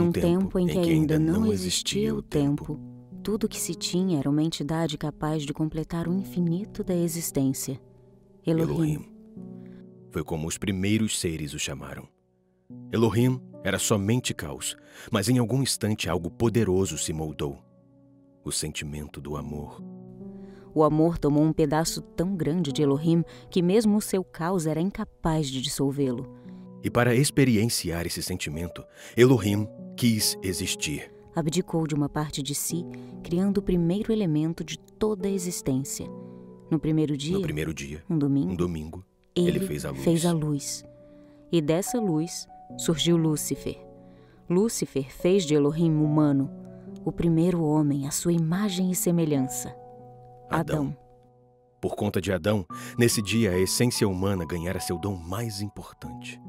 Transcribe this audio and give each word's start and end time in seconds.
Num 0.00 0.12
tempo 0.12 0.58
em 0.58 0.66
que 0.66 0.78
ainda 0.78 1.18
não 1.18 1.52
existia 1.52 2.14
o 2.14 2.20
tempo, 2.20 2.78
tudo 3.22 3.48
que 3.48 3.60
se 3.60 3.74
tinha 3.74 4.18
era 4.18 4.28
uma 4.28 4.42
entidade 4.42 4.98
capaz 4.98 5.44
de 5.44 5.52
completar 5.52 6.08
o 6.08 6.12
infinito 6.12 6.84
da 6.84 6.94
existência. 6.94 7.80
Elohim. 8.46 8.72
Elohim. 8.72 9.14
Foi 10.10 10.22
como 10.22 10.46
os 10.46 10.58
primeiros 10.58 11.18
seres 11.18 11.54
o 11.54 11.58
chamaram. 11.58 12.06
Elohim 12.92 13.40
era 13.62 13.78
somente 13.78 14.34
caos, 14.34 14.76
mas 15.10 15.28
em 15.28 15.38
algum 15.38 15.62
instante 15.62 16.08
algo 16.08 16.30
poderoso 16.30 16.98
se 16.98 17.12
moldou. 17.12 17.58
O 18.44 18.52
sentimento 18.52 19.20
do 19.20 19.36
amor. 19.36 19.82
O 20.74 20.82
amor 20.82 21.16
tomou 21.16 21.42
um 21.42 21.52
pedaço 21.52 22.02
tão 22.02 22.36
grande 22.36 22.72
de 22.72 22.82
Elohim 22.82 23.24
que 23.48 23.62
mesmo 23.62 23.96
o 23.96 24.02
seu 24.02 24.22
caos 24.22 24.66
era 24.66 24.80
incapaz 24.80 25.48
de 25.48 25.62
dissolvê-lo. 25.62 26.28
E 26.82 26.90
para 26.90 27.14
experienciar 27.14 28.06
esse 28.06 28.22
sentimento, 28.22 28.84
Elohim 29.16 29.66
quis 29.96 30.38
existir. 30.42 31.12
Abdicou 31.34 31.86
de 31.86 31.94
uma 31.94 32.08
parte 32.08 32.42
de 32.42 32.54
si, 32.54 32.84
criando 33.22 33.58
o 33.58 33.62
primeiro 33.62 34.12
elemento 34.12 34.62
de 34.62 34.78
toda 34.78 35.26
a 35.26 35.30
existência. 35.30 36.06
No 36.70 36.78
primeiro 36.78 37.16
dia, 37.16 37.34
No 37.36 37.42
primeiro 37.42 37.74
dia, 37.74 38.02
um 38.08 38.16
domingo, 38.18 38.52
um 38.52 38.56
domingo, 38.56 39.04
ele, 39.34 39.58
ele 39.58 39.60
fez 39.60 39.84
a 39.84 39.90
luz. 39.90 40.02
fez 40.04 40.26
a 40.26 40.32
luz. 40.32 40.84
E 41.52 41.60
dessa 41.60 42.00
luz 42.00 42.46
surgiu 42.78 43.16
Lúcifer. 43.16 43.78
Lúcifer 44.48 45.10
fez 45.10 45.44
de 45.44 45.54
Elohim 45.54 45.92
humano, 45.94 46.50
o 47.04 47.12
primeiro 47.12 47.62
homem 47.62 48.06
à 48.06 48.10
sua 48.10 48.32
imagem 48.32 48.90
e 48.90 48.94
semelhança. 48.94 49.74
Adão. 50.50 50.96
Por 51.80 51.96
conta 51.96 52.20
de 52.20 52.32
Adão, 52.32 52.64
nesse 52.98 53.20
dia 53.20 53.50
a 53.50 53.58
essência 53.58 54.08
humana 54.08 54.46
ganhara 54.46 54.80
seu 54.80 54.98
dom 54.98 55.16
mais 55.16 55.60
importante: 55.60 56.40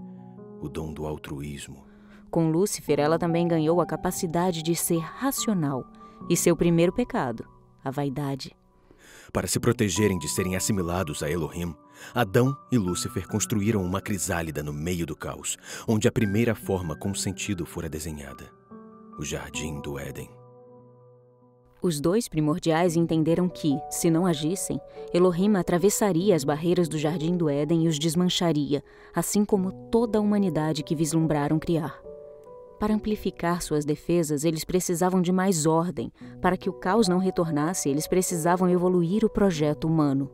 o 0.62 0.70
dom 0.70 0.94
do 0.94 1.06
altruísmo. 1.06 1.84
Com 2.30 2.52
Lúcifer, 2.52 3.00
ela 3.00 3.18
também 3.18 3.48
ganhou 3.48 3.80
a 3.80 3.86
capacidade 3.86 4.62
de 4.62 4.76
ser 4.76 5.00
racional 5.00 5.86
e 6.30 6.36
seu 6.36 6.56
primeiro 6.56 6.92
pecado, 6.92 7.46
a 7.84 7.92
vaidade. 7.92 8.56
Para 9.32 9.48
se 9.48 9.60
protegerem 9.60 10.18
de 10.18 10.28
serem 10.30 10.56
assimilados 10.56 11.22
a 11.22 11.30
Elohim, 11.30 11.76
Adão 12.14 12.56
e 12.72 12.78
Lúcifer 12.78 13.28
construíram 13.28 13.84
uma 13.84 14.02
crisálida 14.02 14.64
no 14.64 14.74
meio 14.74 15.06
do 15.06 15.16
caos, 15.16 15.58
onde 15.88 16.08
a 16.08 16.12
primeira 16.12 16.56
forma 16.56 16.96
com 16.96 17.14
sentido 17.14 17.66
fora 17.66 17.90
desenhada: 17.90 18.50
o 19.18 19.24
Jardim 19.24 19.80
do 19.82 19.98
Éden. 19.98 20.30
Os 21.82 22.00
dois 22.00 22.28
primordiais 22.28 22.96
entenderam 22.96 23.48
que, 23.48 23.78
se 23.92 24.10
não 24.10 24.26
agissem, 24.26 24.80
Elohim 25.14 25.56
atravessaria 25.56 26.36
as 26.36 26.44
barreiras 26.44 26.90
do 26.90 26.98
Jardim 26.98 27.38
do 27.38 27.48
Éden 27.48 27.86
e 27.86 27.88
os 27.88 28.00
desmancharia, 28.00 28.84
assim 29.14 29.46
como 29.46 29.72
toda 29.92 30.18
a 30.18 30.22
humanidade 30.22 30.82
que 30.82 30.96
vislumbraram 30.96 31.60
criar. 31.60 32.05
Para 32.80 32.94
amplificar 32.94 33.62
suas 33.62 33.86
defesas, 33.86 34.44
eles 34.44 34.66
precisavam 34.66 35.22
de 35.22 35.32
mais 35.32 35.66
ordem. 35.66 36.12
Para 36.42 36.58
que 36.58 36.70
o 36.70 36.74
caos 36.74 37.08
não 37.08 37.18
retornasse, 37.18 37.90
eles 37.90 38.08
precisavam 38.08 38.70
evoluir 38.70 39.24
o 39.24 39.30
projeto 39.30 39.88
humano. 39.88 40.30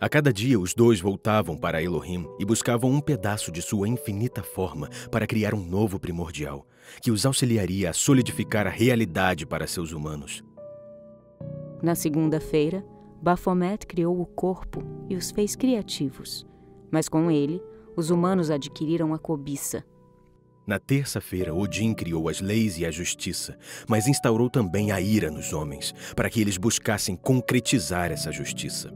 A 0.00 0.08
cada 0.08 0.32
dia, 0.32 0.58
os 0.58 0.74
dois 0.74 1.00
voltavam 1.00 1.56
para 1.56 1.82
Elohim 1.82 2.24
e 2.38 2.44
buscavam 2.44 2.90
um 2.90 3.00
pedaço 3.00 3.50
de 3.50 3.60
sua 3.60 3.88
infinita 3.88 4.44
forma 4.44 4.88
para 5.10 5.26
criar 5.26 5.54
um 5.54 5.64
novo 5.64 5.98
primordial, 5.98 6.64
que 7.02 7.10
os 7.10 7.26
auxiliaria 7.26 7.90
a 7.90 7.92
solidificar 7.92 8.66
a 8.66 8.70
realidade 8.70 9.44
para 9.44 9.66
seus 9.66 9.92
humanos. 9.92 10.42
Na 11.82 11.96
segunda-feira, 11.96 12.84
Baphomet 13.20 13.86
criou 13.86 14.20
o 14.20 14.26
corpo 14.26 14.82
e 15.08 15.16
os 15.16 15.32
fez 15.32 15.56
criativos. 15.56 16.46
Mas 16.90 17.08
com 17.08 17.30
ele, 17.30 17.60
os 17.96 18.10
humanos 18.10 18.50
adquiriram 18.50 19.12
a 19.12 19.18
cobiça. 19.18 19.84
Na 20.68 20.78
terça-feira, 20.78 21.54
Odin 21.54 21.94
criou 21.94 22.28
as 22.28 22.42
leis 22.42 22.78
e 22.78 22.84
a 22.84 22.90
justiça, 22.90 23.56
mas 23.88 24.06
instaurou 24.06 24.50
também 24.50 24.92
a 24.92 25.00
ira 25.00 25.30
nos 25.30 25.54
homens, 25.54 25.94
para 26.14 26.28
que 26.28 26.42
eles 26.42 26.58
buscassem 26.58 27.16
concretizar 27.16 28.12
essa 28.12 28.30
justiça. 28.30 28.92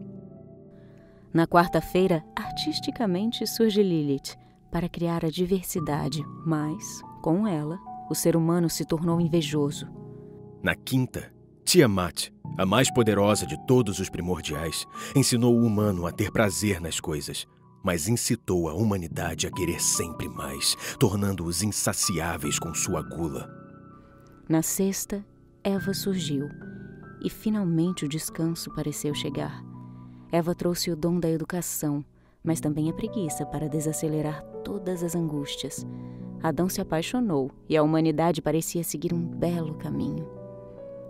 Na 1.32 1.46
quarta-feira, 1.46 2.22
artisticamente 2.36 3.46
surge 3.46 3.82
Lilith 3.82 4.36
para 4.70 4.86
criar 4.86 5.24
a 5.24 5.30
diversidade, 5.30 6.22
mas, 6.44 7.00
com 7.22 7.48
ela, 7.48 7.78
o 8.11 8.14
ser 8.14 8.36
humano 8.36 8.68
se 8.68 8.84
tornou 8.84 9.18
invejoso. 9.18 9.88
Na 10.62 10.74
quinta, 10.74 11.32
Tiamat, 11.64 12.28
a 12.58 12.66
mais 12.66 12.92
poderosa 12.92 13.46
de 13.46 13.56
todos 13.66 13.98
os 13.98 14.11
primordiais, 14.11 14.86
ensinou 15.16 15.55
o 15.56 15.64
humano 15.64 16.06
a 16.06 16.12
ter 16.12 16.30
prazer 16.30 16.82
nas 16.82 17.00
coisas, 17.00 17.46
mas 17.82 18.08
incitou 18.08 18.68
a 18.68 18.74
humanidade 18.74 19.46
a 19.46 19.50
querer 19.50 19.80
sempre 19.80 20.28
mais, 20.28 20.76
tornando-os 20.98 21.62
insaciáveis 21.62 22.58
com 22.58 22.74
sua 22.74 23.02
gula. 23.02 23.50
Na 24.48 24.62
sexta, 24.62 25.24
Eva 25.64 25.94
surgiu 25.94 26.48
e 27.22 27.30
finalmente 27.30 28.04
o 28.04 28.08
descanso 28.08 28.72
pareceu 28.74 29.14
chegar. 29.14 29.62
Eva 30.30 30.54
trouxe 30.54 30.90
o 30.90 30.96
dom 30.96 31.20
da 31.20 31.30
educação, 31.30 32.04
mas 32.42 32.60
também 32.60 32.90
a 32.90 32.92
preguiça 32.92 33.46
para 33.46 33.68
desacelerar 33.68 34.42
todas 34.64 35.02
as 35.02 35.14
angústias. 35.14 35.86
Adão 36.42 36.68
se 36.68 36.80
apaixonou 36.80 37.50
e 37.68 37.76
a 37.76 37.82
humanidade 37.82 38.42
parecia 38.42 38.82
seguir 38.82 39.14
um 39.14 39.20
belo 39.20 39.74
caminho. 39.74 40.26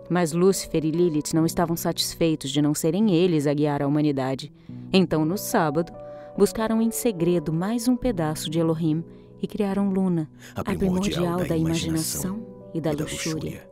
Mas 0.09 0.33
Lúcifer 0.33 0.85
e 0.85 0.91
Lilith 0.91 1.33
não 1.33 1.45
estavam 1.45 1.75
satisfeitos 1.75 2.51
de 2.51 2.61
não 2.61 2.73
serem 2.73 3.15
eles 3.15 3.47
a 3.47 3.53
guiar 3.53 3.81
a 3.81 3.87
humanidade. 3.87 4.53
Então, 4.91 5.25
no 5.25 5.37
sábado, 5.37 5.91
buscaram 6.37 6.81
em 6.81 6.91
segredo 6.91 7.53
mais 7.53 7.87
um 7.87 7.95
pedaço 7.95 8.49
de 8.49 8.59
Elohim 8.59 9.03
e 9.41 9.47
criaram 9.47 9.89
Luna, 9.89 10.29
A 10.55 10.63
primordial, 10.63 11.45
da, 11.45 11.55
imaginação 11.55 12.45
e 12.73 12.81
da, 12.81 12.93
e 12.93 12.95
da 12.95 13.03
luxúria. 13.03 13.33
luxúria. 13.33 13.69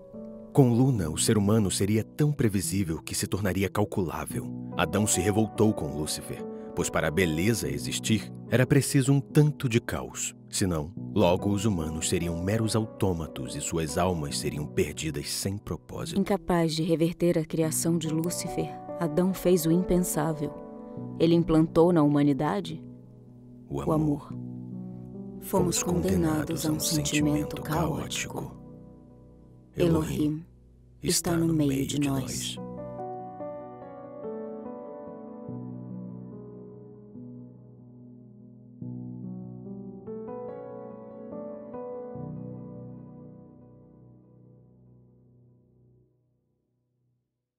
Com 0.53 0.73
Luna, 0.73 1.09
o 1.09 1.17
ser 1.17 1.37
humano 1.37 1.71
seria 1.71 2.03
tão 2.03 2.31
previsível 2.31 3.01
que 3.01 3.15
se 3.15 3.25
tornaria 3.25 3.69
calculável. 3.69 4.51
Adão 4.75 5.07
se 5.07 5.21
revoltou 5.21 5.73
com 5.73 5.95
Lúcifer, 5.97 6.43
pois 6.75 6.89
para 6.89 7.07
a 7.07 7.11
beleza 7.11 7.69
existir, 7.69 8.31
era 8.49 8.67
preciso 8.67 9.13
um 9.13 9.21
tanto 9.21 9.69
de 9.69 9.79
caos. 9.79 10.35
Senão, 10.49 10.91
logo 11.15 11.49
os 11.49 11.63
humanos 11.63 12.09
seriam 12.09 12.43
meros 12.43 12.75
autômatos 12.75 13.55
e 13.55 13.61
suas 13.61 13.97
almas 13.97 14.37
seriam 14.37 14.65
perdidas 14.65 15.29
sem 15.29 15.57
propósito. 15.57 16.19
Incapaz 16.19 16.75
de 16.75 16.83
reverter 16.83 17.39
a 17.39 17.45
criação 17.45 17.97
de 17.97 18.09
Lúcifer, 18.09 18.69
Adão 18.99 19.33
fez 19.33 19.65
o 19.65 19.71
impensável. 19.71 20.70
Ele 21.19 21.35
implantou 21.35 21.93
na 21.93 22.01
humanidade 22.01 22.83
O 23.69 23.83
o 23.83 23.91
amor. 23.91 24.33
Fomos 25.41 25.81
condenados 25.81 26.65
a 26.65 26.71
um 26.71 26.79
sentimento 26.79 27.61
caótico. 27.61 28.55
Elohim 29.75 30.45
está 31.01 31.35
no 31.35 31.53
meio 31.53 31.87
de 31.87 31.99
nós. 31.99 32.57